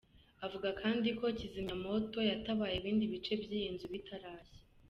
Avuga 0.45 0.69
kandi 0.81 1.07
ko 1.19 1.25
kizimyamoto 1.37 2.19
yatabaye 2.29 2.73
ibindi 2.79 3.05
bice 3.13 3.33
by’iyi 3.41 3.69
nzu 3.73 3.87
bitarashya. 3.93 4.59